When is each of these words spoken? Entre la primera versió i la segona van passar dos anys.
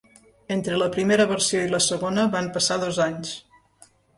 Entre 0.55 0.79
la 0.81 0.87
primera 0.95 1.27
versió 1.33 1.61
i 1.65 1.69
la 1.75 1.81
segona 1.89 2.27
van 2.39 2.51
passar 2.59 2.79
dos 2.85 3.03
anys. 3.09 3.39